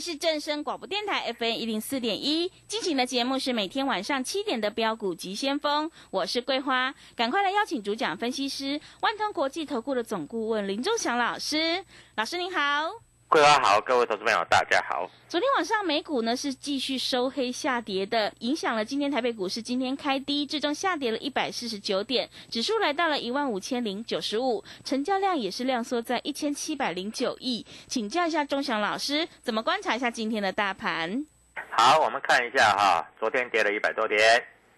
[0.00, 11.84] 是正声广播电台 FM 一零四点一，进行的节目是每天晚上七点的标股及先锋，我是桂花，赶快来邀请主讲分析师万通国际投顾的总顾问林忠祥老师，
[12.16, 13.09] 老师您好。
[13.30, 15.08] 桂花好，各位投资朋友大家好。
[15.28, 27.64] 昨天晚上美股呢是继续收黑下跌的，影响了今天台北股市今天开低，最终下跌了一百四十九点，指数来到了一万五千零九十五，成交量也是量缩在一千七百零九亿。
[27.86, 31.24] 请教一下钟祥老师，怎么观察一下今天的大盘？
[31.70, 34.18] 好，我们看一下哈，昨天跌了一百多点，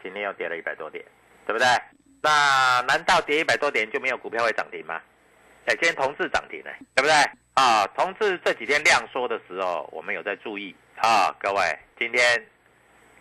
[0.03, 1.03] 今天又跌了一百多点，
[1.47, 1.66] 对不对？
[2.20, 5.00] 那难道跌一百多点就没有股票会涨停吗？
[5.66, 7.15] 哎，今天同志涨停了，对不对？
[7.55, 12.47] 啊，同志这几天量缩的时候，我们有在注意啊，各位，今天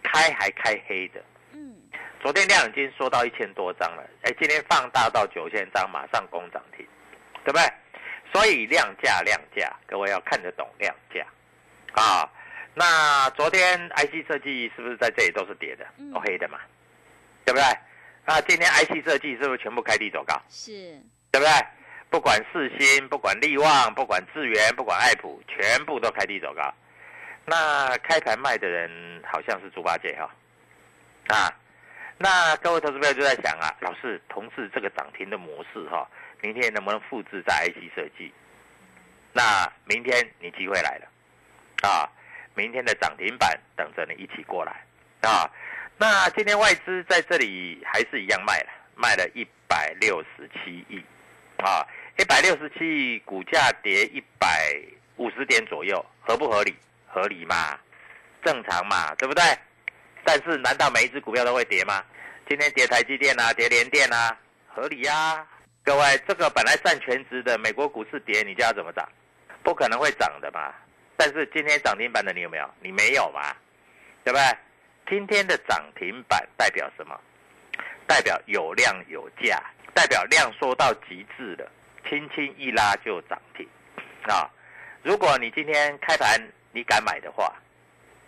[0.01, 1.21] 开还开黑的，
[1.53, 1.75] 嗯，
[2.21, 6.85] 昨天量已经缩到一千多张了，哎，今天放大到九千张，马上攻涨停，
[7.43, 7.61] 对不对？
[8.33, 11.25] 所以量价量价，各位要看得懂量价
[11.93, 12.27] 啊。
[12.73, 16.57] 那昨天 IC 设计是不是在这里都是跌的，都黑的嘛，
[17.43, 17.63] 对不对？
[18.25, 20.41] 那今天 IC 设计是不是全部开低走高？
[20.47, 20.71] 是，
[21.29, 21.51] 对不对？
[22.11, 26.61] 不管四星，不管利旺，不管智源，不管爱普，全部都开低走高。
[27.45, 30.29] 那开盘卖的人好像是猪八戒哈，
[31.33, 31.49] 啊，
[32.17, 36.05] 那各位投资朋友就在想啊，老师，同志这个涨停的模式哈，
[36.41, 38.31] 明天能不能复制在 IC 设计？
[39.31, 42.11] 那明天你机会来了，啊，
[42.55, 44.83] 明天的涨停板等着你一起过来
[45.21, 45.49] 啊。
[45.97, 51.01] 那今天外资在这里还是一样卖了，卖了一百六十七亿，
[51.63, 51.87] 啊。
[52.21, 54.71] 一百六十七亿，股价跌一百
[55.17, 56.75] 五十点左右，合不合理？
[57.07, 57.79] 合理嘛，
[58.45, 59.43] 正常嘛，对不对？
[60.23, 62.03] 但是难道每一只股票都会跌吗？
[62.47, 64.37] 今天跌台积电啊，跌联电啊，
[64.67, 65.43] 合理呀？
[65.83, 69.09] 各位，这个本来占全值的美国股市跌，你叫它怎么涨？
[69.63, 70.71] 不可能会涨的嘛。
[71.17, 72.69] 但是今天涨停板的你有没有？
[72.83, 73.51] 你没有嘛？
[74.23, 74.43] 对不对？
[75.09, 77.19] 今天的涨停板代表什么？
[78.05, 79.59] 代表有量有价，
[79.95, 81.67] 代表量缩到极致了。
[82.09, 83.67] 轻轻一拉就涨停，
[84.23, 84.49] 啊！
[85.03, 86.39] 如果你今天开盘
[86.71, 87.53] 你敢买的话，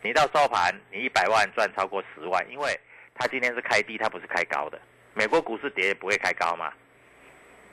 [0.02, 2.80] 你到收盘你一百万赚超过十万，因为
[3.14, 4.80] 它今天是开低，它不是开高的。
[5.14, 6.74] 美国股市跌也不会开高嘛，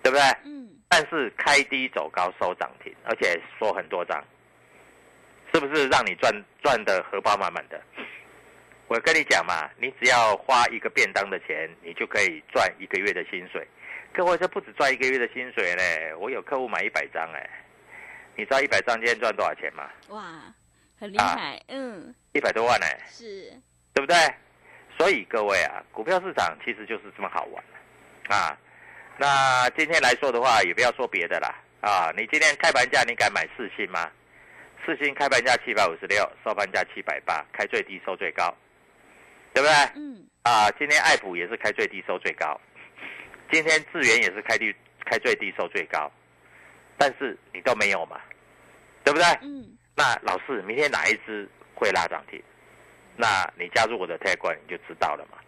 [0.02, 0.22] 对不对？
[0.44, 0.68] 嗯。
[0.88, 4.22] 但是开低走高收涨停，而且说很多张，
[5.54, 6.32] 是不是让你赚
[6.62, 7.80] 赚的荷包满满的？
[8.88, 13.64] 我跟你讲嘛，你只要花一个便当的钱，你就可以赚一个月的薪水。
[14.12, 16.12] 各位，这不止赚一个月的薪水嘞。
[16.18, 17.48] 我有客户买一百张，哎，
[18.36, 19.88] 你知道一百张今天赚多少钱吗？
[20.08, 20.42] 哇，
[20.98, 23.50] 很厉害，嗯，一百多万呢，是，
[23.94, 24.16] 对不对？
[24.98, 27.64] 所以各位啊，股票市场其实就是这么好玩
[28.28, 28.58] 啊。
[29.16, 34.10] 那今天来说的话，也不要说别的啦，啊，你今天开盘价你敢买四星吗？
[34.84, 38.52] 四星开盘价七百五十六，收盘价七百八，开最低收最高，
[39.54, 39.74] 对不对？
[39.94, 40.26] 嗯。
[40.42, 42.58] 啊，今天爱普也是开最低收最高。
[43.50, 44.74] 今天智源也是开低
[45.04, 46.10] 开最低收最高，
[46.96, 48.20] 但是你都没有嘛，
[49.04, 49.26] 对不对？
[49.42, 49.76] 嗯。
[49.96, 52.42] 那老师，明天哪一支会拉涨停？
[53.16, 55.38] 那你加入我的泰冠你就知道了嘛。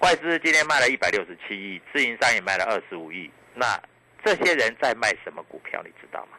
[0.00, 3.30] 外资今天卖了一百六十七亿，自营商也卖了二十五亿。
[3.54, 3.80] 那
[4.24, 5.82] 这些人在卖什么股票？
[5.84, 6.36] 你知道吗？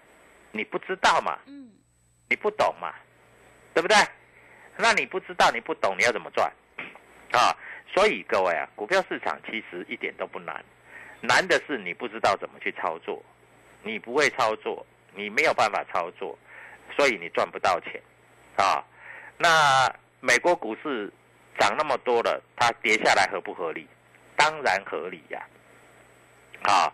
[0.51, 1.39] 你不知道嘛？
[1.45, 1.71] 嗯。
[2.27, 2.93] 你不懂嘛？
[3.73, 3.95] 对不对？
[4.77, 6.51] 那你不知道，你不懂，你要怎么赚？
[7.31, 7.55] 啊？
[7.95, 10.61] 所以各位啊，股票市场其实一点都不难，
[11.21, 13.23] 难的是你不知道怎么去操作，
[13.83, 14.85] 你不会操作，
[15.15, 16.37] 你没有办法操作，
[16.93, 18.01] 所以你赚不到钱，
[18.57, 18.83] 啊，
[19.37, 19.89] 那
[20.19, 21.09] 美国股市
[21.57, 23.87] 涨那么多了，它跌下来合不合理？
[24.35, 25.41] 当然合理呀，
[26.63, 26.91] 啊，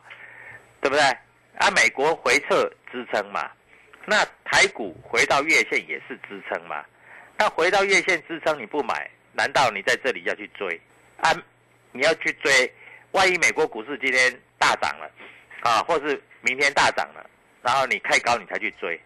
[0.82, 1.02] 对不对？
[1.58, 3.50] 啊，美国回撤支撑嘛，
[4.06, 6.86] 那台股回到月线也是支撑嘛，
[7.40, 10.80] 那回到月线支撑你不买，难道你在这里要去追？
[11.22, 11.34] 啊，
[11.92, 12.72] 你要去追，
[13.12, 15.12] 万一美国股市今天大涨了，
[15.62, 17.30] 啊，或是明天大涨了，
[17.62, 19.00] 然后你开高你才去追，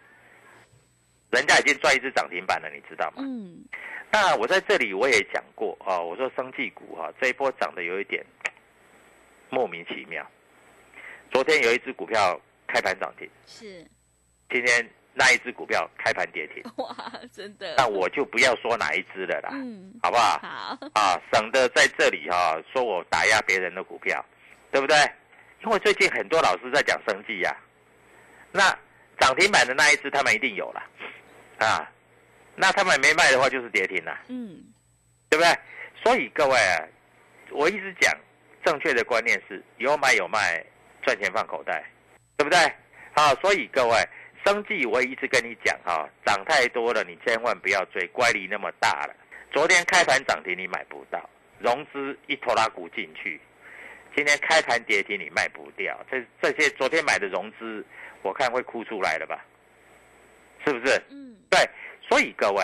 [1.31, 3.17] 人家已经赚一只涨停板了，你知道吗？
[3.19, 3.63] 嗯。
[4.11, 8.25] 那我在这里我也讲过啊，我说生技股哈这一波涨得有一点
[9.49, 10.25] 莫名其妙。
[11.31, 13.85] 昨天有一只股票开盘涨停，是。
[14.49, 14.89] 今天。
[15.17, 16.93] 那一只股票开盘跌停， 哇，
[17.31, 17.73] 真的！
[17.77, 20.37] 那我就不要说哪一只了啦，嗯，好不好？
[20.41, 24.23] 好啊，省得在这里哈说我打压别人的股票，
[24.71, 24.95] 对不对？
[25.63, 27.55] 因为最近很多老师在讲生计呀，
[28.51, 28.77] 那
[29.19, 30.83] 涨停板的那一只他们一定有了，
[31.65, 31.89] 啊，
[32.55, 34.61] 那他们没卖的话就是跌停了，嗯，
[35.29, 35.57] 对不对？
[36.03, 36.83] 所以各位啊，
[37.51, 38.13] 我一直讲
[38.65, 40.63] 正确的观念是有买有卖，
[41.03, 41.89] 赚钱放口袋，
[42.35, 42.59] 对不对？
[43.15, 43.97] 好，所以各位，
[44.45, 49.15] 生计我也一直跟你讲哈，涨太多了，你千万不要追，乖离那么大了。
[49.51, 51.27] 昨天开盘涨停你买不到，
[51.59, 53.41] 融资一拖拉股进去，
[54.15, 57.83] 今天开盘跌停你卖不掉，这这些昨天买的融资，
[58.21, 59.43] 我看会哭出来了吧？
[60.63, 61.01] 是不是？
[61.09, 61.59] 嗯，对，
[62.07, 62.63] 所以各位，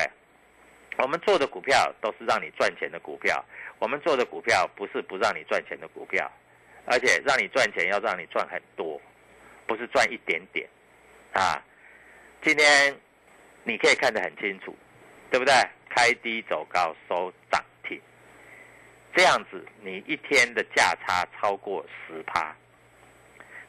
[0.97, 3.43] 我们做的股票都是让你赚钱的股票，
[3.79, 6.31] 我们做的股票不是不让你赚钱的股票，
[6.85, 9.01] 而且让你赚钱要让你赚很多，
[9.65, 10.67] 不是赚一点点，
[11.33, 11.63] 啊，
[12.43, 12.95] 今天
[13.63, 14.75] 你可以看得很清楚，
[15.29, 15.53] 对不对？
[15.89, 17.99] 开低走高收涨停，
[19.13, 22.55] 这样子你一天的价差超过十趴。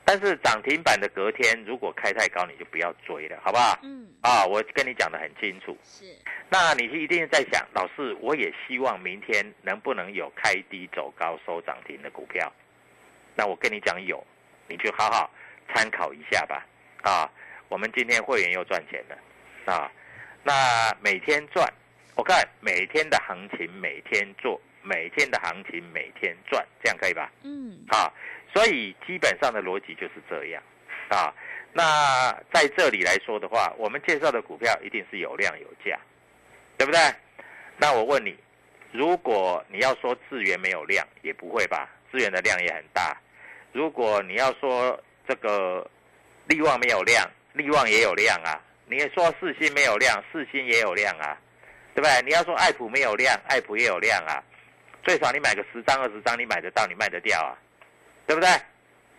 [0.04, 3.78] 但是涨停板的隔天如果开太高，你就不要追了，好不好？
[3.82, 5.76] 嗯，啊，我跟你讲的很清楚。
[5.84, 6.04] 是，
[6.48, 12.52] 那你是一定在想，老师，我也希望明天能不能有开低走高收涨停的股票？
[13.34, 14.24] 那我跟你讲有，
[14.69, 15.30] 你就好好
[15.69, 16.66] 参考一下吧。
[17.02, 17.30] 啊，
[17.72, 19.90] 我们今天会员又赚钱了，啊，
[20.42, 21.66] 那每天赚，
[22.14, 27.32] 我看每天的行情每天做，每天的行情每天赚，这样可以吧？
[27.42, 28.12] 嗯，啊，
[28.52, 30.62] 所以基本上的逻辑就是这样
[31.08, 31.32] 啊。
[31.72, 35.98] 那在这里来说的话，我们介绍的股票一定是有量有价，
[36.76, 37.00] 对不对？
[37.78, 38.36] 那我问你，
[38.92, 41.88] 如果你要说资源没有量，也不会吧？
[42.10, 43.16] 资源的量也很大。
[43.72, 45.90] 如果你要说这个
[46.48, 48.60] 利旺没有量，利旺也有量啊。
[48.87, 51.38] 你也说四星没有量，四星也有量啊，
[51.94, 52.22] 对不对？
[52.22, 54.43] 你要说爱普没有量，爱普也有量啊。
[55.02, 57.56] 最少你买个十张二十张，你买得到，你卖得掉啊，
[58.26, 58.49] 对不对？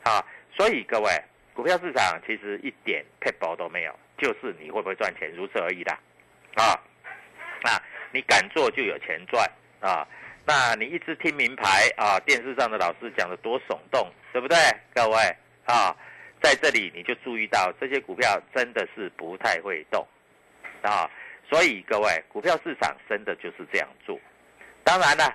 [0.06, 0.26] 好，
[0.56, 1.12] 所以各位，
[1.54, 5.92] 股票市场其实一点配包都没有，就是你会不会赚钱，如此而已的。
[6.56, 6.80] 啊，
[7.64, 7.82] 啊，
[8.12, 10.08] 你敢做就有钱赚啊。
[10.46, 14.58] 那你一直听名牌啊，电视上的老师讲的多耸动，对不对？
[14.94, 15.18] 各位
[15.66, 15.96] 啊，
[16.44, 20.06] 在这里你就注意到这些股票真的是不太会动
[20.84, 21.10] 啊。
[21.50, 24.20] 所以各位，股票市场真的就是这样做。
[24.84, 25.34] 当然了。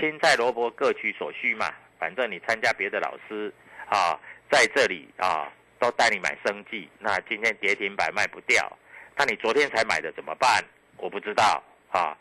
[0.00, 3.52] 青菜萝卜各取所需嘛，反正你参加别的老师
[3.90, 4.18] 啊，
[4.50, 8.74] 在这里啊都带你买生计，那今天跌停板卖不掉，
[9.14, 10.64] 那你昨天才买的怎么办？
[10.96, 12.16] 我不知道啊。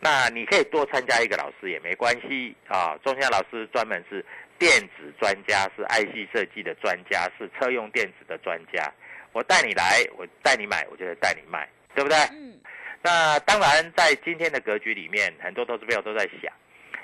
[0.00, 2.94] 那你可以多参加一个老师也没关系啊。
[3.02, 4.22] 中兴老师专门是
[4.58, 8.92] 电子专家，是 IC 设计的专家，是车用电子的专家。
[9.32, 12.16] 我带你来，我带你买，我就带你卖，对不对？
[12.32, 12.58] 嗯。
[13.02, 16.52] 那当然，在今天的格局里面，很多投资朋友都在想。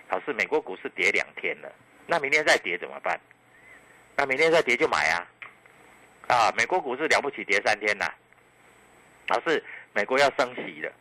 [0.08, 1.70] 老师，美国股市跌两天了，
[2.06, 3.20] 那明天再跌怎么办？
[4.16, 5.26] 那明天再跌就买啊！
[6.28, 8.06] 啊，美国股市了不起跌三天呐。
[9.28, 9.62] 老师，
[9.92, 10.92] 美国要升息了，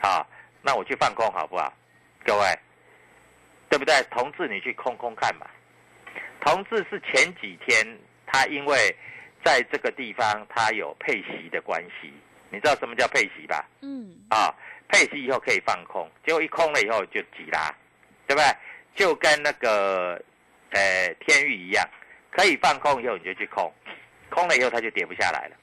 [0.00, 0.26] 啊，
[0.62, 1.72] 那我去放空好不好？
[2.24, 2.58] 各位，
[3.68, 3.94] 对不对？
[4.10, 5.46] 同志，你去空空看嘛。
[6.40, 7.86] 同志是前几天
[8.26, 8.94] 他因为
[9.44, 12.12] 在这个地方他有配息的关系，
[12.50, 13.64] 你知道什么叫配息吧？
[13.82, 14.14] 嗯。
[14.30, 14.54] 啊，
[14.88, 17.74] 配息以后可以放空，结果一空了以后就急啦。
[18.26, 18.56] 对不对？
[18.94, 20.22] 就跟那个，
[20.72, 21.82] 呃，天域一样，
[22.30, 23.72] 可以放空以后你就去空，
[24.28, 25.56] 空了以后它就跌不下来了，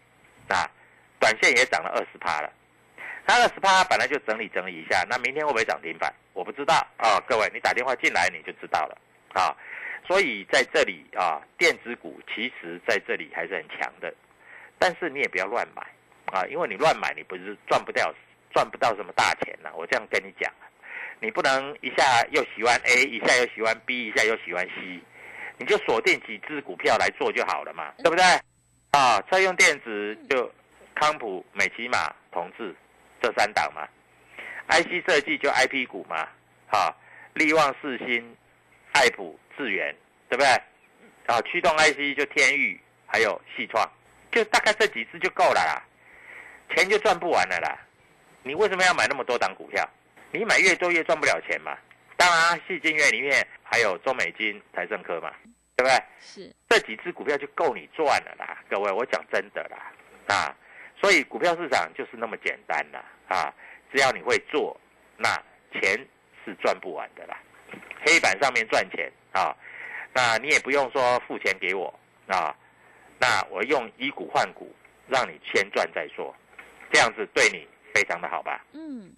[0.47, 0.65] 啊，
[1.19, 2.51] 短线也涨了二十趴了，
[3.27, 6.11] 那二十趴本来就整理整理一下，那明天会不会涨停板？
[6.33, 8.97] 我不知道啊，各位你打电话进来你就知道了
[9.33, 9.55] 啊，
[10.07, 14.13] 所以在这里啊，电子股其实在这里还是很强的，
[14.77, 15.81] 但是你也不要乱买
[16.27, 18.13] 啊，因为你乱买你不是赚不掉，
[18.53, 20.51] 赚不到什么大钱呐，我这样跟你讲。
[21.21, 24.99] 你不能一下又喜欢 A，一下又喜欢 B，一下又喜欢 C，
[25.57, 28.23] 你就锁定几只股票来做就好了嘛，对不对？
[28.91, 30.51] 啊，车用电子就
[30.93, 32.75] 康普、美骑马、同志
[33.21, 33.87] 这三档嘛
[34.67, 36.27] ，IC 设计就 IP 股嘛，
[36.67, 36.93] 哈，
[37.33, 38.35] 力旺、四星、
[38.91, 39.95] 爱普、智源，
[40.29, 40.47] 对不对？
[41.27, 43.83] 啊，驱动 IC 就天域，还有细创，
[44.31, 45.81] 就大概这几只就够了啦，
[46.75, 47.77] 钱就赚不完了啦。
[48.43, 49.83] 你为什么要买那么多档股票？
[50.31, 51.75] 你买越多越赚不了钱嘛？
[52.17, 55.33] 当然，细金月里面还有中美金、台盛科嘛，
[55.75, 56.03] 对不对？
[56.19, 59.91] 是这几只股票就够你赚了啦，各位，我讲真的啦，
[60.27, 60.55] 啊，
[61.01, 63.53] 所以股票市场就是那么简单啦，啊，
[63.91, 64.79] 只要你会做，
[65.17, 65.29] 那
[65.73, 65.97] 钱
[66.45, 67.37] 是赚不完的啦，
[68.05, 69.55] 黑板上面赚钱啊，
[70.13, 71.93] 那你也不用说付钱给我
[72.27, 72.55] 啊，
[73.19, 74.73] 那我用以股换股，
[75.07, 76.33] 让你先赚再说，
[76.91, 78.63] 这样子对你非常的好吧？
[78.73, 79.11] 嗯，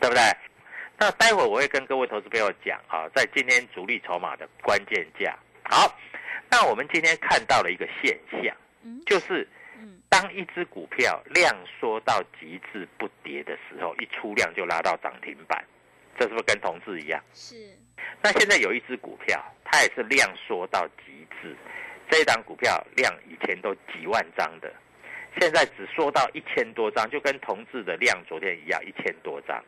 [0.00, 0.22] 对不对？
[0.98, 5.38] 那待会我会跟各位投资朋友讲啊，在今天主力筹码的关键价。
[5.62, 5.96] 好，
[6.50, 9.48] 那我们今天看到了一个现象，嗯就是
[9.78, 15.64] 嗯当一只股票量缩到极致不跌的时候，一出量就拉到涨停板，
[16.18, 17.22] 这是不是跟同志一样？
[17.32, 17.78] 是
[18.22, 21.56] 那现在有一只股票，它也是量缩到极致，
[22.10, 24.72] 这一档股票量以前都几万张的，
[25.40, 29.62] 现在只缩到一千多张，就跟同志的量昨天一样，一千多张。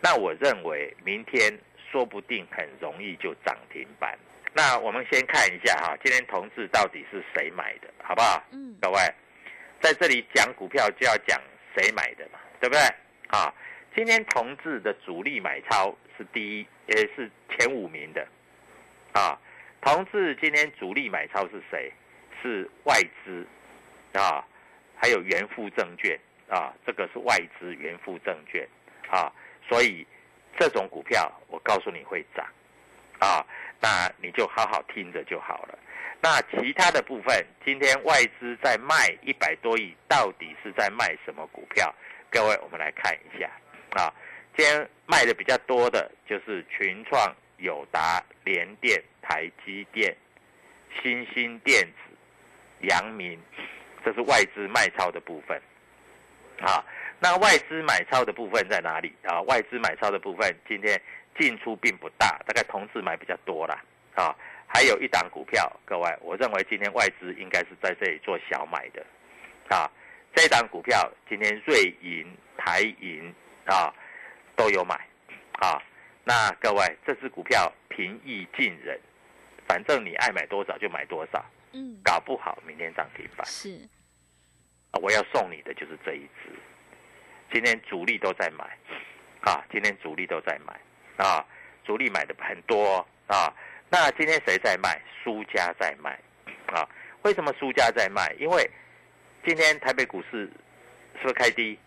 [0.00, 1.56] 那我认为明天
[1.90, 4.18] 说不定很容易就涨停板。
[4.52, 8.42] 那我们先看一下哈，今天同志到底是谁买的，好不好？
[8.50, 8.98] 嗯各位，
[9.80, 11.40] 在这里讲股票就要讲
[11.76, 12.80] 谁买的嘛，对不对？
[13.28, 13.54] 啊，
[13.94, 18.26] 今天同志的主力买超是第一，也是前五名的，
[19.12, 19.38] 啊，
[19.80, 21.92] 同志今天主力买超是谁？
[22.42, 23.46] 是外资，
[24.18, 24.44] 啊，
[24.96, 26.18] 还有元富证券，
[26.48, 28.66] 啊，这个是外资元富证券，
[29.08, 29.30] 啊，
[29.68, 30.04] 所以
[30.58, 32.44] 这种股票我告诉你会涨，
[33.20, 33.46] 啊，
[33.80, 35.78] 那你就好好听着就好了。
[36.20, 41.94] 那其他的部分，今天外资在卖一百多亿，到底是在卖什么股票？
[42.30, 43.48] 各位，我们来看一下
[43.92, 44.12] 啊。
[44.60, 50.14] 今天卖的比较多的就是群创、友达、联电、台积电、
[51.02, 53.40] 新兴电子、阳明，
[54.04, 55.58] 这是外资卖超的部分
[56.60, 56.84] 啊。
[57.20, 59.40] 那外资买超的部分在哪里啊？
[59.48, 61.00] 外资买超的部分今天
[61.38, 63.82] 进出并不大，大概同志买比较多啦
[64.14, 64.36] 啊。
[64.66, 69.02] 还有一档股票，各位，我认为今天外资应该是在这里做小买的，
[69.74, 69.90] 啊，
[70.34, 73.90] 这档股票今天瑞银、台银啊
[74.60, 74.94] 都有买，
[75.52, 75.82] 啊，
[76.22, 79.00] 那各位这只股票平易近人，
[79.66, 81.98] 反正你爱买多少就买多少，嗯。
[82.04, 83.70] 搞不好明天涨停板，是。
[84.90, 86.52] 啊，我要送你的就是这一只，
[87.50, 88.64] 今天主力都在买，
[89.50, 90.78] 啊，今天主力都在买，
[91.16, 91.42] 啊，
[91.86, 92.98] 主力买的很多。
[93.28, 93.50] 啊。
[93.88, 95.00] 那今天谁在卖？
[95.24, 96.20] 输家在卖，
[96.66, 96.86] 啊，
[97.22, 98.36] 为什么输家在卖？
[98.38, 98.70] 因为
[99.42, 100.50] 今天台北股市
[101.16, 101.78] 是不是开低，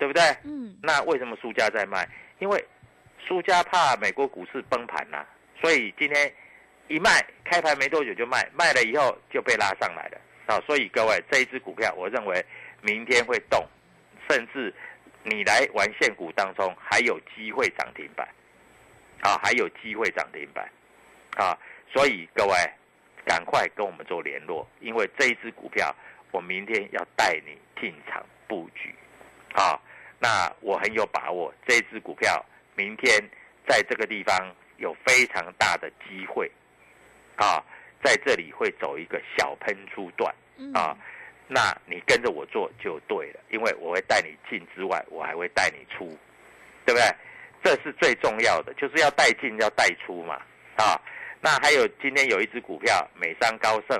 [0.00, 0.22] 对不对？
[0.44, 2.08] 嗯那为什么输家在卖？
[2.38, 2.64] 因为
[3.28, 5.26] 输家怕美国股市崩盘呐、
[5.60, 6.32] 所以今天
[6.88, 10.58] 一卖，开盘没多久就卖，卖了以后就被拉上来了啊。
[10.66, 12.42] 所以各位，这一只股票，我认为
[12.80, 13.62] 明天会动，
[14.26, 14.74] 甚至
[15.22, 18.26] 你来玩现股当中还有机会涨停板
[19.20, 20.66] 啊，还有机会涨停板
[21.36, 21.52] 啊。
[21.92, 22.54] 所以各位，
[23.26, 25.94] 赶快跟我们做联络，因为这一只股票，
[26.30, 28.94] 我明天要带你进场布局
[29.52, 29.78] 啊。
[30.20, 32.44] 那我很有把握，这一只股票
[32.76, 33.18] 明天
[33.66, 36.50] 在这个地方有非常大的机会
[37.36, 37.64] 啊，
[38.04, 40.96] 在这里会走一个小喷出段嗯啊。
[41.48, 46.06] 那你跟着我做就对了，因为我会带你进之外，我还会带你出，
[46.84, 47.02] 对不对？
[47.62, 50.34] 这是最重要的，就是要带进要带出嘛
[50.76, 51.00] 啊。
[51.40, 53.98] 那还有今天有一只股票，美商高盛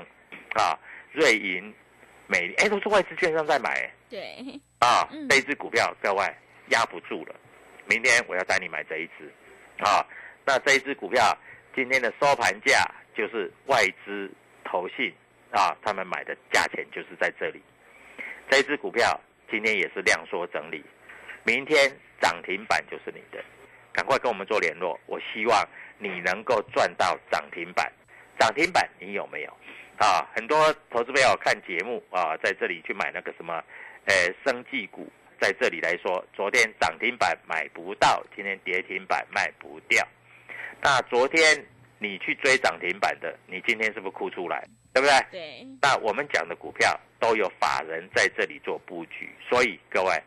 [0.53, 0.77] 啊，
[1.11, 1.73] 瑞银、
[2.31, 4.59] 美丽，哎，都是外资券商在买，哎对。
[4.79, 6.23] 啊嗯，这一只股票各位
[6.69, 7.35] 压不住了，
[7.85, 9.29] 明天我要带你买这一只，
[9.83, 10.05] 啊，
[10.45, 11.37] 那这一只股票
[11.75, 14.31] 今天的收盘价就是外资
[14.63, 15.13] 投信
[15.51, 17.61] 啊，他们买的价钱就是在这里，
[18.49, 19.19] 这一只股票
[19.49, 20.81] 今天也是量缩整理，
[21.43, 23.43] 明天涨停板就是你的，
[23.91, 25.67] 赶快跟我们做联络，我希望
[25.99, 27.91] 你能够赚到涨停板，
[28.39, 29.57] 涨停板你有没有？
[30.01, 33.63] 啊，很多投资朋友看节目啊，在这里去买那个什么，
[34.05, 35.07] 呃，生技股，
[35.39, 40.03] 在这里来说，昨天涨停板买不到，今天跌停板卖不掉。
[40.81, 41.63] 那昨天
[41.99, 44.67] 你去追涨停板的，你今天是不是哭出来？
[44.91, 45.19] 对不对？
[45.29, 50.19] 对那我们讲的股票都有法人在这里做布局，所以各位，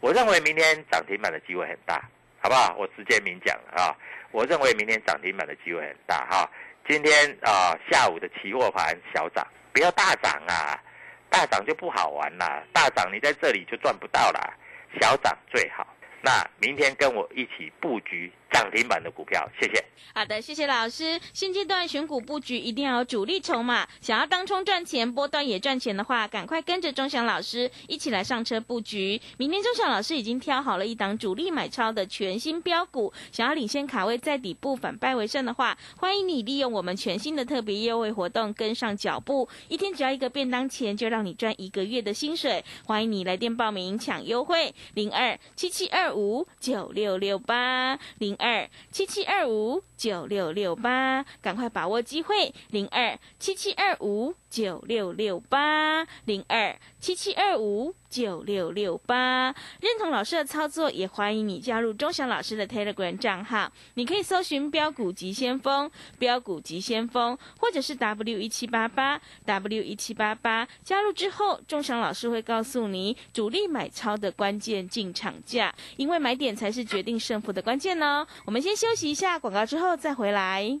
[0.00, 2.02] 我认为明天涨停板的机会很大，
[2.40, 2.74] 好不好？
[2.78, 3.94] 我直接明讲啊，
[4.30, 6.50] 我认为明天涨停板的机会很大哈。
[6.88, 10.82] 今天啊、下午的期货盘小涨，不要大涨啊，
[11.28, 14.54] 大涨就不好玩啦，大涨你在这里就赚不到啦，
[14.98, 15.86] 小涨最好。
[16.22, 19.84] 那明天跟我一起布局涨停板的股票，谢谢。
[20.14, 21.20] 好的，谢谢老师。
[21.32, 29.20] 现阶段选股布局一定要有主力筹码，想要当冲赚钱、波段也赚钱的话，赶快跟着钟祥老师一起来上车布局。
[29.36, 42.64] 明天钟祥老师已经挑好了一档主力买超的全新标股，想要领先卡位在底部反败为胜的话，欢迎你利用我们全新的特别优惠活动跟上脚步，一天只要一个便当钱，就让你赚一个月的薪水。
[42.86, 63.70] 欢迎你来电报名抢优惠，零二七七二五九六六八零二七七二五九六六八，赶快把握机会，零二七七二五九六六八零二七七二五九六六八，认同老师的操作，也欢迎你加入钟祥老师的 Telegram 账号。
[63.94, 70.66] 你可以搜寻“标股急先锋”、“标股急先锋”，或者是 W 一七八八 W 一七八八。
[70.82, 78.26] 加入之后，钟祥老师会告诉你主力买超的关键进场价，因为买点才是决定胜负的关键呢。
[78.46, 80.80] 我们先休息一下广告，之后再回来。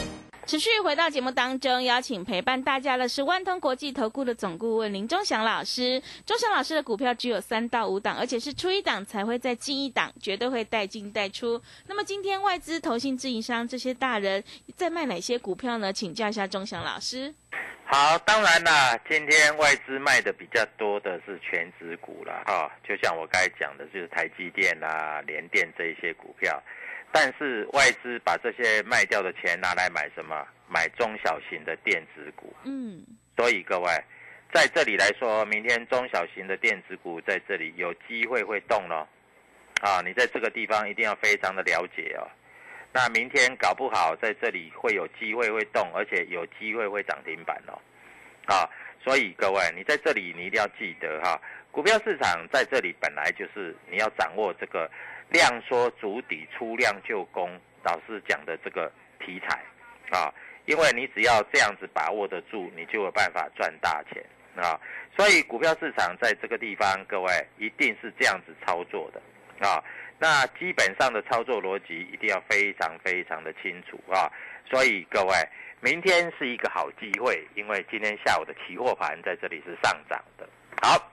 [0.47, 6.01] 持续回到节目当中，邀请陪伴大家的是万通国际投顾的总顾问林忠祥老师。
[6.25, 11.61] 忠祥老师的股票只有三到五档，而且是出一档才会再进一档，绝对会带进带出。
[11.87, 14.43] 那么今天外资、投信、自营商这些大人
[14.75, 15.93] 在卖哪些股票呢？
[15.93, 17.33] 请教一下忠祥老师。
[17.85, 26.61] 好，当然啦，今天外资卖的比较多的是全指股了哈，就像我刚才讲的，就是台积电啦、联电这一些股票。
[27.13, 30.47] 但是外资把这些卖掉的钱拿来买什么？
[30.69, 32.55] 买中小型的电子股。
[32.63, 33.03] 嗯，
[33.35, 33.89] 所以各位
[34.53, 39.05] 在这里来说，明天中小型的电子股在这里有机会会动咯。
[39.81, 42.23] 啊，你在这个地方一定要非常的了解哦。
[42.93, 47.77] 那明天搞不好在这里会有机会会动，而且有机会会涨停板哦。
[48.45, 48.63] 啊，
[49.03, 51.37] 所以各位你在这里你一定要记得哈，
[51.71, 54.89] 股票市场在这里本来就是你要掌握这个。
[55.31, 57.49] 量缩足底出量就攻，
[57.83, 59.63] 老师讲的这个题材
[60.11, 60.31] 啊，
[60.65, 64.23] 因为你只要这样子把握得住，你就有办法赚大钱
[64.55, 64.79] 啊。
[65.17, 69.83] 所以股票市场在这个地方，各位一定是这样子操作的啊。
[70.19, 74.31] 那基本上的操作逻辑一定要非常非常的清楚啊。
[74.69, 75.33] 所以各位，
[75.79, 80.47] 明天是一个好机会，因为今天下午的期货盘在这里是上涨的。
[80.81, 81.11] 好，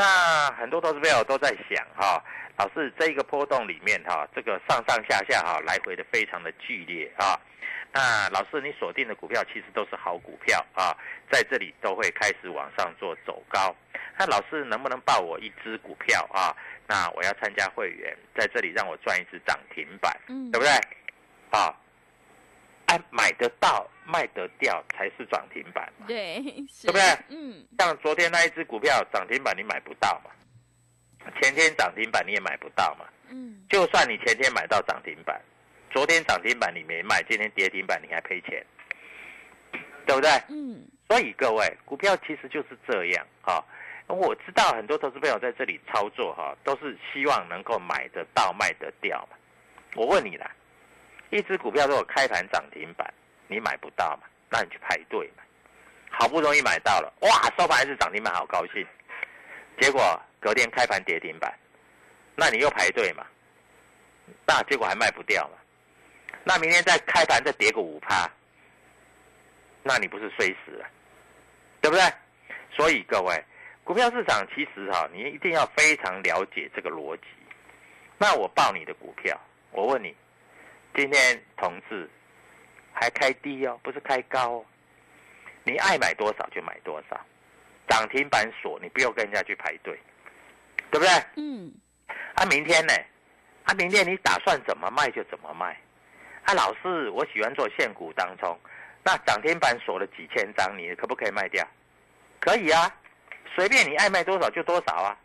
[0.00, 2.24] 那很多投资朋友都在想哈。
[2.56, 7.38] 老师，这一个波动里面哈，这个上上下下哈，来回的非常的剧烈啊。
[7.92, 10.96] 那老师，你锁定的股票其实都是好股票啊，
[11.30, 13.76] 在这里都会开始往上做走高。
[14.18, 16.56] 那老师能不能报我一只股票啊？
[16.86, 20.72] 那我要参加会员，在这里让我赚一只涨停板，嗯，对不对？
[21.50, 21.76] 啊，
[22.90, 27.02] 哎，买得到卖得掉才是涨停板嘛，对，对不对？
[27.28, 30.30] 嗯，像昨天那一只股票涨停板，你买不到嘛？
[31.40, 35.40] 前天涨停板你也买不到嘛，嗯，就算你前天买到涨停板，
[35.92, 38.66] 昨天涨停板你没卖，今天跌停板你还赔钱，
[40.04, 40.28] 对不对？
[40.48, 43.64] 嗯，所以各位股票其实就是这样哈。
[44.08, 49.36] 我知道很多投资朋友在这里操作哈，都是希望能够买得到卖得掉嘛。
[49.94, 50.50] 我问你啦，
[51.30, 53.12] 一只股票如果开盘涨停板
[53.48, 55.42] 你买不到嘛，那你去排队嘛。
[56.10, 58.84] 好不容易买到了，哇，收盘还是涨停板，好高兴。
[59.80, 61.52] 结果隔天开盘跌停板，
[62.34, 63.24] 那你又排队嘛？
[64.44, 65.56] 那结果还卖不掉嘛？
[66.42, 68.28] 那明天再开盘再跌个五趴，
[69.82, 70.86] 那你不是衰死了？
[71.80, 72.04] 对不对？
[72.76, 73.44] 所以各位，
[73.84, 77.22] 股票市场其实哈，你一定要非常了解这个逻辑。
[78.18, 79.40] 那我报你的股票，
[79.70, 80.14] 我问你，
[80.94, 82.08] 今天同志
[82.92, 84.66] 还开低哦，不是开高哦，
[85.64, 87.20] 你爱买多少就买多少。
[87.88, 89.98] 涨停板锁，你不用跟人家去排队，
[90.90, 91.08] 对不对？
[91.36, 91.72] 嗯。
[92.34, 92.92] 啊，明天呢？
[93.64, 95.76] 啊，明天你打算怎么卖就怎么卖。
[96.44, 98.56] 啊，老师，我喜欢做现股当中，
[99.02, 101.66] 那涨停板锁了几千张，你可不可以卖掉？
[102.38, 102.94] 可以啊，
[103.54, 105.16] 随便你爱卖多少就多少啊，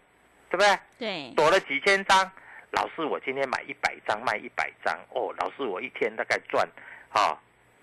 [0.50, 0.80] 对不对？
[0.98, 1.34] 对。
[1.36, 2.32] 锁了几千张，
[2.76, 6.68] 老师，我今天买一百张卖一百张，哦，老师，我一天大概赚，
[7.10, 7.40] 啊，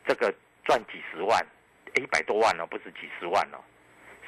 [0.06, 0.32] 这个
[0.64, 1.44] 赚几十万，
[1.96, 3.58] 一百多万哦，不是几十万哦。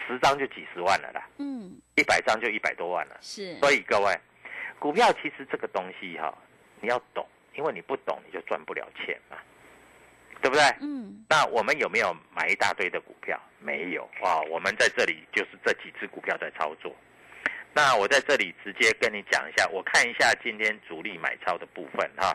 [0.07, 3.55] 十张就几十万了啦，嗯，一百张就一百多万了，是。
[3.59, 4.19] 所以各位，
[4.79, 6.37] 股票其实这个东西哈，
[6.81, 9.37] 你要懂，因为你不懂你就赚不了钱嘛，
[10.41, 10.63] 对不对？
[10.81, 11.25] 嗯。
[11.29, 13.39] 那我们有没有买一大堆的股票？
[13.61, 16.95] 没有啊，我们在这里就是这几只股票在操作。
[17.75, 22.33] 那我在这里直接跟你讲一下，我看一下今天主力买超的部分哈，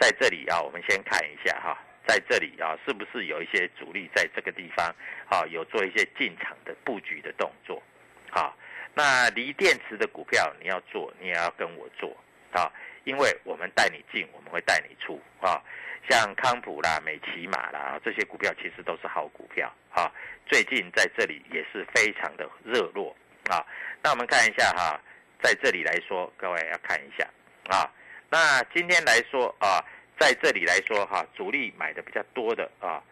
[0.00, 1.76] 在这里啊，我们先看一下哈。
[2.06, 4.92] 在这里啊，是不是有一些主力在这个地方
[5.28, 7.80] 啊，有做一些进场的布局的动作？
[8.30, 8.56] 好，
[8.94, 12.16] 那锂电池的股票你要做，你也要跟我做
[12.52, 12.72] 啊，
[13.04, 15.62] 因为我们带你进，我们会带你出啊。
[16.08, 20.10] 像康普啦、美骑马啦这些股票，其实都是好股票啊。
[20.46, 23.14] 最近在这里也是非常的热络
[23.48, 23.64] 啊。
[24.02, 25.00] 那我们看一下哈，
[25.42, 27.26] 在这里来说，各位要看一下
[27.68, 27.88] 啊。
[28.28, 29.84] 那今天来说啊，
[30.18, 33.02] 在这里来说哈，主力买的比较多的啊，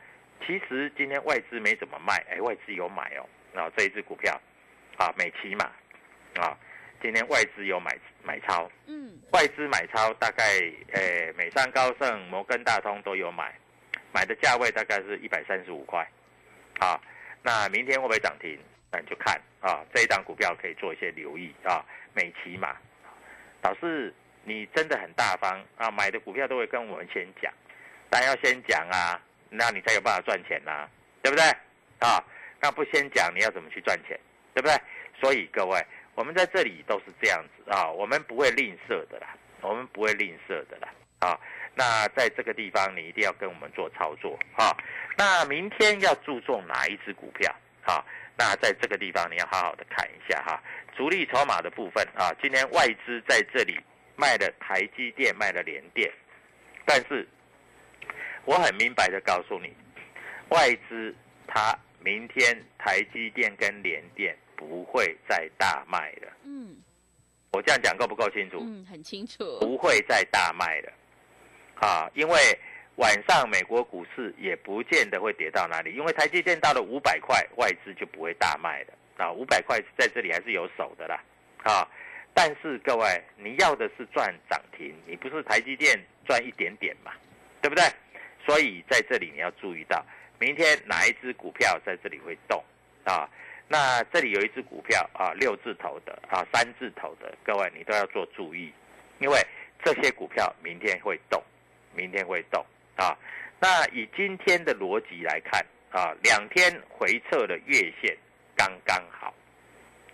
[0.46, 3.26] 其实今天外资没怎么卖，哎，外资有买哦。
[3.54, 4.38] 啊，这一只股票
[4.98, 5.70] 啊，美骑嘛
[6.36, 6.56] 啊，
[7.02, 10.44] 今天外资有买买超，嗯，外资买超大概
[10.92, 13.52] 诶，美商高盛、摩根大通都有买，
[14.12, 16.06] 买的价位大概是一百三十五块，
[16.78, 17.00] 啊，
[17.42, 18.56] 那明天会不会涨停？
[18.90, 22.76] 那你就看啊，这一档股票可以做一些留意啊，美琪嘛，
[23.62, 24.14] 老师。
[24.44, 25.90] 你真的很大方啊！
[25.90, 27.52] 买的股票都会跟我们先讲，
[28.08, 29.20] 但要先讲啊，
[29.50, 30.88] 那你才有办法赚钱呐，
[31.20, 31.44] 对不对？
[31.98, 32.24] 啊，
[32.58, 34.18] 那不先讲，你要怎么去赚钱？
[34.54, 34.74] 对不对？
[35.20, 40.88] 所以各位，我们在这里都是这样子啊，我们不会吝啬的啦，我们不会吝啬的啦。
[41.18, 41.38] 啊，
[41.74, 44.72] 那在这个地方，你一定要跟我们做操作啊。
[45.14, 47.54] 那明天要注重哪一只股票？
[47.84, 48.02] 啊，
[48.38, 50.62] 那在这个地方你要好好的看一下哈，
[50.96, 53.78] 主力筹码的部分啊，今天外资在这里。
[54.20, 56.10] 卖了台积电，卖了联电，
[56.84, 57.24] 但是
[58.44, 59.72] 我很明白的告诉你，
[60.48, 61.14] 外资
[61.46, 66.32] 它明天台积电跟联电不会再大卖了。
[66.42, 66.76] 嗯，
[67.52, 68.58] 我这样讲够不够清楚？
[68.60, 69.60] 嗯，很清楚。
[69.60, 70.92] 不会再大卖了，
[71.76, 72.58] 啊，因为
[72.98, 78.94] 晚上美国股市也不见得会跌到哪里，因为台积电到了五百块，外资就不会大卖了。
[79.16, 81.22] 啊，五百块在这里还是有手的啦，
[81.62, 81.86] 啊。
[82.34, 87.12] 但是各位，你要的是赚涨停，你不是台积电赚一点点嘛，
[87.62, 87.84] 对不对？
[88.44, 90.04] 所以在这里你要注意到，
[90.40, 92.62] 明天哪一只股票在这里会动
[93.04, 93.28] 啊？
[93.68, 98.72] 那这里有一只股票啊，六字头的啊，三字头的，各位你都要做注意，
[99.20, 99.40] 因为
[99.84, 101.40] 这些股票明天会动，
[101.94, 102.64] 明天会动
[102.98, 103.16] 啊。
[103.58, 108.16] 那以今天的逻辑来看啊，两天回撤的月线
[108.54, 109.34] 刚刚好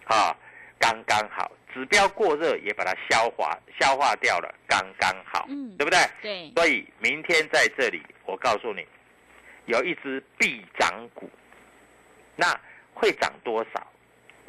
[0.05, 0.37] 啊。
[0.77, 5.99] 刚刚好，指标过热也把它消化消化掉了，刚刚好，嗯，对不对？
[6.21, 6.53] 对。
[6.55, 8.87] 所以明天在这里，我告诉你，
[9.65, 11.31] 有一只必涨股，
[12.37, 12.55] 那
[12.93, 13.87] 会涨多少？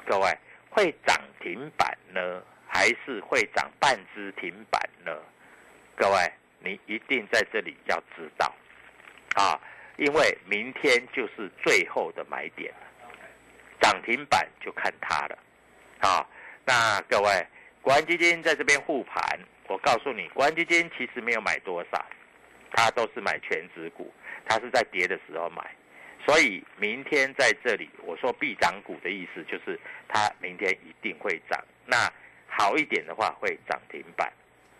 [0.06, 0.38] 各位，
[0.70, 5.16] 会涨停板呢，还是会涨半只停板呢？
[5.96, 6.34] 各位，
[6.66, 8.54] 你一定在这里要知道。
[9.36, 9.60] 啊，
[9.98, 12.74] 因为明天就是最后的买点
[13.82, 15.38] 涨停板就看它了。
[16.02, 16.30] 好，
[16.66, 17.48] 那各位，
[17.82, 22.06] 国安基金在这边护盘，我告诉你，国安基金其实没有买多少，
[22.72, 24.14] 它都是买全指股，
[24.46, 25.70] 它是在跌的时候买，
[26.26, 32.12] 所以明天在这里，我说必涨股的意思就是它明天一定会涨，那
[32.48, 34.32] 好一点的话会涨停板，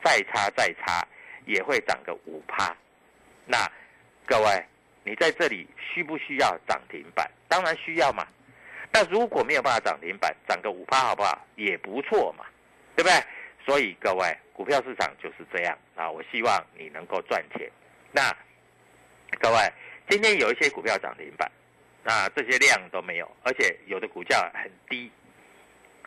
[0.04, 1.06] 再差再差
[1.46, 2.76] 也会涨个五趴，
[3.46, 3.58] 那
[4.26, 4.66] 各位，
[5.04, 7.30] 你在这里需不需要涨停板？
[7.48, 8.28] 当然需要嘛。
[8.92, 11.46] 那如果没有办法涨停板，涨个五趴好不好？
[11.56, 12.46] 也不错嘛，
[12.96, 13.24] 对不对？
[13.66, 16.10] 所以各位，股票市场就是这样啊。
[16.10, 17.70] 我希望你能够赚钱。
[18.12, 18.36] 那
[19.40, 19.58] 各位，
[20.10, 21.52] 今天有一些股票涨停板，
[22.04, 25.12] 那这些量都没有，而且有的股价很低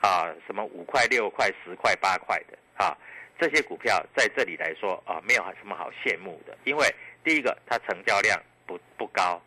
[0.01, 2.96] 啊，什么五块、六块、十块、八块的啊，
[3.38, 6.87] 这些股票在这里来说啊，没有什么好羡慕的，因为
[7.22, 9.40] 第一个它成交量不不高，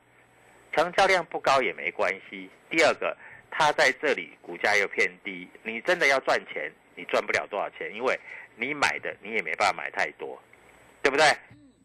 [0.73, 2.49] 成交量不高也没关系。
[2.69, 3.15] 第二个。
[3.53, 8.17] 它在这里股价又偏低，你真的要赚钱，你赚不了多少钱，因为
[8.55, 10.41] 你买的你也没办法买太多，
[11.03, 11.25] 对不对？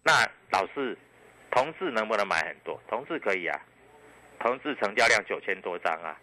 [0.04, 0.96] 那老是
[1.50, 2.80] 同志能不能买很多？
[2.86, 3.60] 同志可以啊，
[4.38, 6.16] 同志成交量九千多张啊，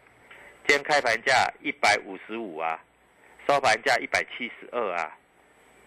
[0.66, 2.82] 今天开盘价一百五十五啊，
[3.46, 5.14] 收盘价一百七十二啊，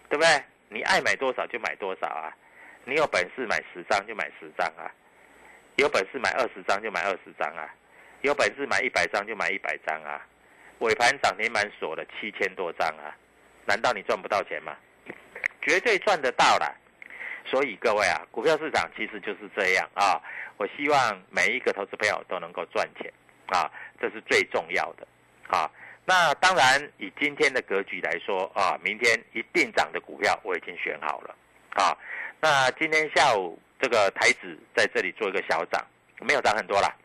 [0.09, 0.43] 对不对？
[0.69, 2.35] 你爱买多少就买多少啊，
[2.85, 4.91] 你有本事买十张就买十张啊，
[5.75, 7.67] 有本事买二十张就买二十张啊。
[8.21, 10.19] 有本事买一百张就买一百张啊！
[10.79, 13.15] 尾盘涨停板锁了七千多张啊！
[13.63, 14.75] 难道你赚不到钱吗？
[15.61, 16.73] 绝对赚得到啦！
[17.45, 20.19] 所以各位啊，股票市场其实就是这样啊！
[20.57, 23.13] 我希望每一个投资朋友都能够赚钱
[23.49, 25.07] 啊，这是最重要的
[25.47, 25.69] 啊！
[26.09, 31.35] 那当然，以今天的格局来说啊，明天一定涨的股票我已经选好了
[31.71, 31.91] 啊！
[32.39, 35.85] 那今天下午这个台子在这里做一个小涨，
[36.21, 36.95] 没有涨很多啦。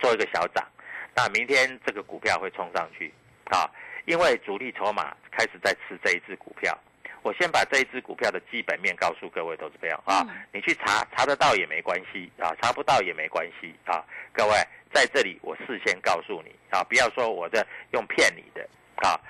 [0.00, 0.66] 做一个小涨，
[1.14, 3.70] 那明天这个股票会冲上去，啊，
[4.06, 6.76] 因为主力筹码开始在吃这一只股票。
[7.22, 14.02] 我先把这一只股票的基本面告诉各位投资朋友啊，你去查查得到也没关系啊，查不到也没关系啊。
[14.32, 14.52] 各位
[14.92, 19.20] 在这里我事先告诉你啊，不要说我在用骗你的啊。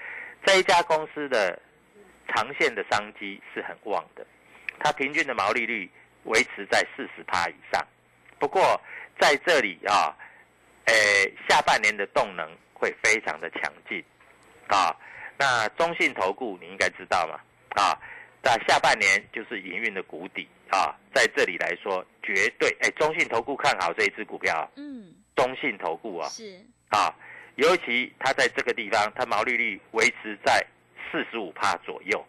[0.47, 1.61] 这一家公司的
[2.29, 4.25] 长线的商机是很旺的，
[4.79, 5.91] 它平均的毛利率
[6.25, 7.85] 维持在四十趴以上。
[8.39, 8.81] 不过
[9.19, 10.17] 在这里啊，
[10.85, 10.95] 呃，
[11.49, 14.03] 下半年的动能会非常的强劲
[14.69, 14.95] 啊。
[15.37, 17.41] 那中信投顾你应该知道嘛
[17.77, 17.99] 啊？
[18.43, 24.67] 那下半年就是营运的谷底啊，在这里来说，绝对哎，中信投顾看好这一只股票。
[24.77, 27.15] 嗯，中信投顾啊，是啊，
[27.57, 30.67] 尤其它在这个地方，它毛利率维持在
[31.13, 32.27] 四十五帕左右，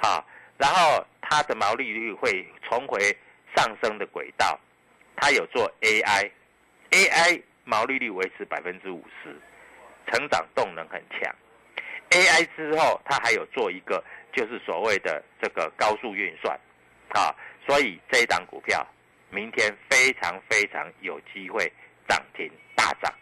[0.00, 0.24] 啊，
[0.58, 3.16] 然后它的毛利率会重回
[3.54, 4.58] 上升的轨道。
[5.14, 9.40] 它有做 AI，AI 毛利率维持百分之五十，
[10.10, 11.32] 成长动能很强。
[12.10, 14.02] AI 之后，它还有做一个。
[14.32, 16.56] 就是所谓的这个高速运算，
[17.08, 17.34] 啊，
[17.66, 18.86] 所以这一档股票
[19.28, 21.70] 明天非常非常有机会
[22.08, 23.12] 涨停大涨，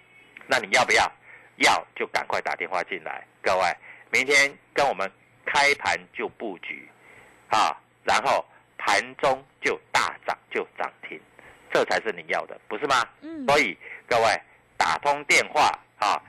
[0.47, 1.11] 那你要不要？
[1.57, 3.75] 要就赶快打电话进来，各位，
[4.13, 5.11] 明天跟我们
[5.47, 6.87] 开盘就布局，
[7.49, 7.75] 啊，
[8.05, 8.45] 然后
[8.77, 11.19] 盘中就大涨就涨停，
[11.73, 12.97] 这才是你要的，不是吗？
[13.23, 13.47] 嗯。
[13.47, 13.75] 所以
[14.07, 14.25] 各位
[14.77, 16.23] 打通电话啊，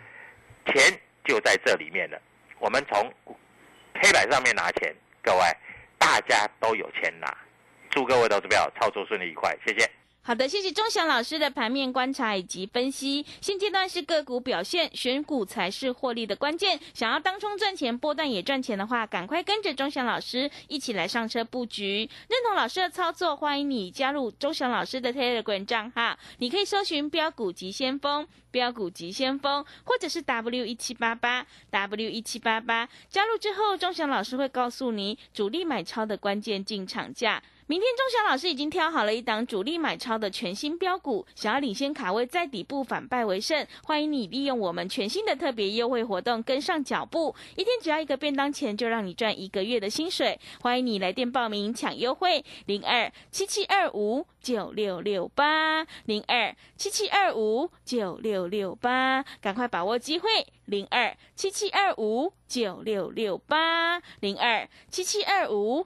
[0.67, 2.19] 钱就在这里面了，
[2.60, 3.13] 我们从。
[4.02, 5.41] 黑板上面拿钱，各位，
[5.98, 7.38] 大家都有钱拿，
[7.89, 9.98] 祝各位投资票操作顺利愉快，谢谢。
[10.30, 13.26] 好的，谢谢钟祥老师的盘面观察以及分析。
[13.42, 16.80] 现阶段是个股表现，选股才是获利的关键。
[16.94, 22.08] 想要当冲赚钱，波段也赚钱的话，赶快跟着钟祥老师一起来上车布局。
[22.28, 32.88] 认同老师的操作，欢迎你加入钟祥老师的 Telegram 账号，你可以搜寻“标股急先锋”、“标股急先锋”或者是 W 一七八八 W 一七八八。
[33.10, 37.42] 加入之后，钟祥老师会告诉你主力买超的关键进场价。
[37.69, 50.39] 明天钟祥老师已经挑好了一档主力买超的全新标股，想要领先卡位，在底部反败为胜，欢迎你利用我们全新的特别优惠活动跟上脚步，一天只要一个便当钱，就让你赚一个月的薪水。
[50.60, 60.27] 欢迎你来电报名抢优惠，零二七七二五九六六八零二七七二五九六六八，赶快把握机会，
[60.65, 65.86] 零二七七二五九六六八零二七七二五。